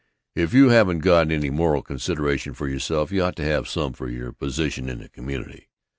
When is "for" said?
2.55-2.67, 3.93-4.09